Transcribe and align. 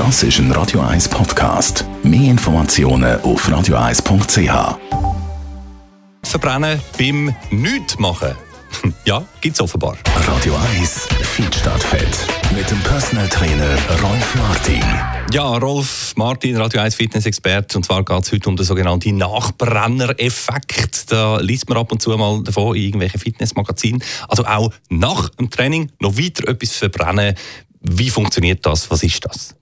Das 0.00 0.22
ist 0.22 0.38
ein 0.38 0.50
Radio 0.52 0.80
1 0.80 1.10
Podcast. 1.10 1.84
Mehr 2.02 2.30
Informationen 2.30 3.20
auf 3.20 3.46
radio1.ch. 3.46 4.78
Verbrennen 6.22 6.80
beim 6.96 7.34
Nichtmachen. 7.50 8.34
Ja, 9.04 9.22
gibt's 9.42 9.60
offenbar. 9.60 9.98
Radio 10.26 10.56
1 10.78 11.06
Feed 11.20 11.54
statt 11.54 11.82
Fett. 11.82 12.08
Mit 12.56 12.70
dem 12.70 12.80
Personal 12.80 13.28
Trainer 13.28 13.76
Rolf 14.02 14.34
Martin. 14.36 14.82
Ja, 15.32 15.58
Rolf 15.58 16.14
Martin, 16.16 16.56
Radio 16.56 16.80
1 16.80 16.94
Fitness-Experte. 16.94 17.76
Und 17.76 17.84
zwar 17.84 18.02
geht 18.02 18.22
es 18.22 18.32
heute 18.32 18.48
um 18.48 18.56
den 18.56 18.64
sogenannten 18.64 19.18
Nachbrenner-Effekt. 19.18 21.12
Da 21.12 21.40
liest 21.40 21.68
man 21.68 21.76
ab 21.76 21.92
und 21.92 22.00
zu 22.00 22.08
mal 22.16 22.42
davon 22.42 22.74
in 22.74 22.84
irgendwelchen 22.84 23.20
Fitnessmagazinen. 23.20 24.02
Also 24.28 24.46
auch 24.46 24.72
nach 24.88 25.28
dem 25.28 25.50
Training 25.50 25.92
noch 26.00 26.16
weiter 26.16 26.48
etwas 26.48 26.74
verbrennen. 26.76 27.34
Wie 27.82 28.08
funktioniert 28.08 28.64
das? 28.64 28.90
Was 28.90 29.02
ist 29.02 29.26
das? 29.26 29.59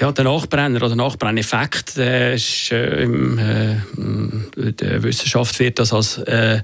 Ja, 0.00 0.10
der 0.10 0.24
Nachbrenner 0.24 0.82
oder 0.82 0.96
Nachbrenneffekt, 0.96 1.96
der 1.96 2.34
ist, 2.34 2.72
äh, 2.72 3.02
in 3.02 3.38
äh, 3.38 4.72
der 4.72 5.02
Wissenschaft 5.02 5.58
wird 5.58 5.78
das 5.78 5.92
als 5.92 6.18
äh, 6.18 6.62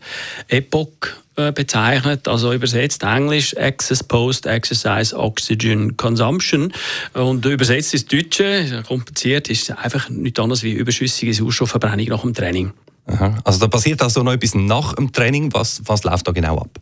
Epoch 0.48 0.88
äh, 1.36 1.52
bezeichnet, 1.52 2.26
also 2.26 2.52
übersetzt 2.52 3.02
Englisch 3.02 3.52
Excess 3.52 4.02
Post-Exercise 4.02 5.16
Oxygen 5.16 5.96
Consumption 5.96 6.72
und 7.12 7.44
übersetzt 7.44 7.92
ins 7.92 8.06
Deutsche, 8.06 8.82
kompliziert, 8.88 9.48
ist 9.48 9.70
einfach 9.70 10.08
nichts 10.08 10.40
anderes 10.40 10.62
wie 10.62 10.72
überschüssige 10.72 11.32
Sauerstoffverbrennung 11.34 12.06
nach 12.06 12.22
dem 12.22 12.34
Training. 12.34 12.72
Aha. 13.08 13.38
Also 13.44 13.60
da 13.60 13.68
passiert 13.68 14.02
also 14.02 14.22
noch 14.22 14.32
etwas 14.32 14.54
nach 14.54 14.94
dem 14.94 15.12
Training. 15.12 15.52
Was, 15.52 15.80
was 15.86 16.04
läuft 16.04 16.26
da 16.28 16.32
genau 16.32 16.58
ab? 16.58 16.77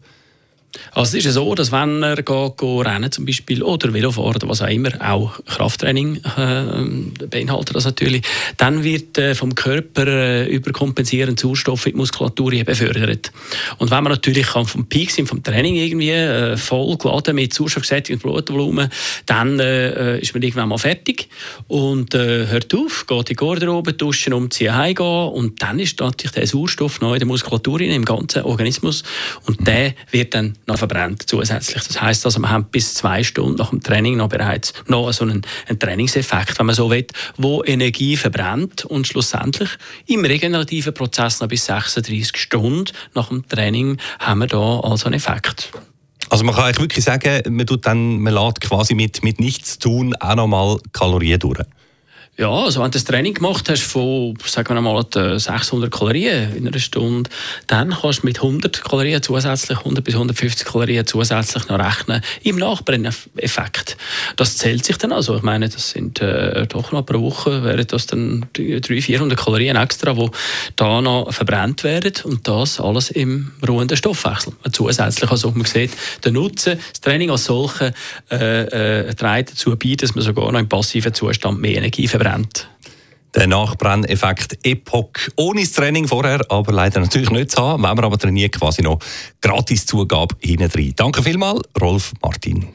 Also 0.93 1.17
es 1.17 1.25
ist 1.25 1.35
so, 1.35 1.55
dass 1.55 1.73
wenn 1.73 2.03
er 2.03 2.17
geht, 2.17 2.59
geht 2.59 2.87
rennen 2.87 3.13
zum 3.13 3.27
Beispiel 3.27 3.63
oder 3.63 3.93
Velofahren 3.93 4.37
oder 4.37 4.49
was 4.49 4.63
auch 4.63 4.69
immer, 4.69 4.91
auch 5.01 5.39
Krafttraining 5.47 6.17
äh, 6.17 7.27
beinhaltet 7.27 7.77
das 7.77 7.85
natürlich, 7.85 8.23
dann 8.57 8.83
wird 8.83 9.19
äh, 9.19 9.35
vom 9.35 9.55
Körper 9.55 10.07
äh, 10.07 10.47
überkompensierend 10.47 11.39
Sauerstoff 11.39 11.87
in 11.87 11.93
die 11.93 11.99
Muskulatur 11.99 12.53
befördert. 12.65 13.33
Und 13.79 13.91
wenn 13.91 14.03
man 14.03 14.13
natürlich 14.13 14.47
kann 14.47 14.67
vom 14.67 14.87
Peak 14.87 15.11
sind, 15.11 15.29
vom 15.29 15.43
Training 15.43 15.77
irgendwie 15.77 16.11
äh, 16.11 16.57
voll 16.57 16.97
geladen 16.97 17.35
mit 17.35 17.53
sauerstoffgesättigtem 17.53 18.19
Blutvolumen, 18.19 18.89
dann 19.27 19.61
äh, 19.61 20.19
ist 20.19 20.35
man 20.35 20.43
irgendwann 20.43 20.69
mal 20.69 20.79
fertig 20.79 21.29
und 21.69 22.15
äh, 22.15 22.47
hört 22.47 22.75
auf, 22.75 23.07
geht 23.07 23.19
in 23.19 23.25
die 23.25 23.35
Garderobe, 23.35 23.93
duschen, 23.93 24.33
umziehen, 24.33 24.75
heimgehen 24.75 25.29
und 25.29 25.63
dann 25.63 25.79
ist 25.79 26.01
natürlich 26.01 26.33
der 26.33 26.47
Sauerstoff 26.47 27.01
noch 27.01 27.13
in 27.13 27.21
der 27.21 27.27
Muskulatur, 27.27 27.81
im 27.81 28.05
ganzen 28.05 28.43
Organismus 28.43 29.03
und 29.45 29.67
der 29.67 29.95
wird 30.11 30.35
dann 30.35 30.57
noch 30.67 30.79
verbrennt 30.79 31.25
zusätzlich. 31.27 31.83
Das 31.85 32.01
heißt 32.01 32.25
also, 32.25 32.41
wir 32.41 32.51
haben 32.51 32.65
bis 32.65 32.95
zwei 32.95 33.23
Stunden 33.23 33.57
nach 33.57 33.71
dem 33.71 33.83
Training 33.83 34.17
noch 34.17 34.29
bereits 34.29 34.73
noch 34.87 35.11
so 35.13 35.25
einen, 35.25 35.43
einen 35.69 35.79
Trainingseffekt, 35.79 36.59
wenn 36.59 36.67
man 36.67 36.75
so 36.75 36.91
will, 36.91 37.07
wo 37.37 37.63
Energie 37.65 38.17
verbrennt 38.17 38.85
und 38.85 39.07
schlussendlich 39.07 39.71
im 40.07 40.25
regenerativen 40.25 40.95
Prozess 40.95 41.41
noch 41.41 41.49
bis 41.49 41.67
36 41.67 42.37
Stunden 42.37 42.93
nach 43.15 43.29
dem 43.29 43.47
Training 43.49 43.99
haben 44.19 44.41
wir 44.41 44.47
da 44.47 44.81
also 44.81 45.07
einen 45.07 45.15
Effekt. 45.15 45.71
Also 46.29 46.45
man 46.45 46.55
kann 46.55 46.65
eigentlich 46.65 46.81
wirklich 46.81 47.05
sagen, 47.05 47.43
man 47.55 47.67
tut 47.67 47.87
dann, 47.87 48.21
man 48.21 48.35
lädt 48.35 48.61
quasi 48.61 48.95
mit, 48.95 49.23
mit 49.23 49.39
nichts 49.39 49.79
tun 49.79 50.15
auch 50.17 50.35
nochmal 50.35 50.79
Kalorien 50.93 51.39
durch. 51.39 51.61
Ja, 52.39 52.51
also 52.51 52.83
wenn 52.83 52.91
du 52.91 52.99
das 52.99 53.05
Training 53.05 53.33
gemacht 53.33 53.67
hast 53.71 53.83
von, 53.83 54.37
sagen 54.45 54.75
wir 54.75 54.83
mal, 54.83 55.39
600 55.39 55.91
Kalorien 55.91 56.55
in 56.55 56.69
einer 56.69 56.79
Stunde, 56.79 57.31
dann 57.67 57.97
kannst 57.99 58.23
du 58.23 58.27
mit 58.27 58.37
100 58.37 58.85
Kalorien 58.85 59.23
zusätzlich, 59.23 59.79
100 59.79 60.05
bis 60.05 60.15
150 60.17 60.67
Kalorien 60.67 61.07
zusätzlich 61.07 61.67
noch 61.69 61.79
rechnen 61.79 62.21
im 62.43 62.57
Nachbrenneffekt. 62.57 63.97
Das 64.37 64.59
zählt 64.59 64.85
sich 64.85 64.99
dann 64.99 65.13
also. 65.13 65.35
Ich 65.37 65.43
meine, 65.43 65.71
das 65.71 65.91
sind 65.93 66.21
äh, 66.21 66.67
doch 66.67 66.93
noch 66.93 67.07
pro 67.07 67.23
Woche 67.23 67.65
wären 67.65 67.87
das 67.87 68.07
dann 68.07 68.45
300, 68.53 68.87
400 68.87 69.39
Kalorien 69.39 69.77
extra, 69.77 70.13
die 70.13 70.29
da 70.77 71.01
noch 71.01 71.33
verbrannt 71.33 71.85
werden 71.85 72.13
und 72.25 72.47
das 72.47 72.81
alles 72.81 73.11
im 73.13 73.53
ruhenden 73.67 73.97
Stoffwechsel. 73.97 74.53
Zusätzlich, 74.73 75.31
also 75.31 75.53
man 75.53 75.65
sieht, 75.65 75.93
der 76.23 76.33
Nutzen, 76.33 76.79
das 76.91 77.01
Training 77.01 77.31
als 77.31 77.47
solches 77.47 77.93
äh, 78.31 79.07
äh, 79.07 79.15
trägt 79.15 79.53
dazu 79.53 79.75
bei, 79.75 79.95
dass 79.95 80.15
man 80.15 80.23
sogar 80.23 80.53
noch 80.53 80.61
im 80.61 80.69
passiven 80.69 81.15
Zustand 81.15 81.63
mehr 81.63 81.77
Energie 81.77 82.07
verbrennt 82.07 82.26
verbrennt. 82.27 82.69
Der 83.35 83.47
Nachbrenneffekt 83.47 84.59
Epoch 84.65 85.11
ohne 85.37 85.61
das 85.61 85.73
Training 85.73 86.09
vorher, 86.09 86.41
aber 86.49 86.73
leider 86.73 87.01
natürlich 87.01 87.31
nicht 87.31 87.51
zu 87.51 87.63
haben. 87.63 87.83
Wenn 87.83 87.95
man 87.95 88.05
aber 88.05 88.19
trainiert, 88.19 88.59
quasi 88.59 88.83
noch 88.83 88.99
gratis 89.43 89.85
Zugabe 89.85 90.35
hinten 90.41 90.71
rein. 90.71 90.93
Danke 90.97 91.23
vielmals, 91.23 91.61
Rolf 91.79 92.13
Martin. 92.23 92.69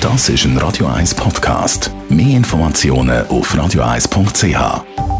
Das 0.00 0.28
ist 0.28 0.44
ein 0.44 0.58
Radio 0.58 0.86
1 0.86 1.14
Podcast. 1.14 1.90
Mehr 2.10 2.36
Informationen 2.36 3.26
auf 3.28 3.54
radio1.ch. 3.54 5.19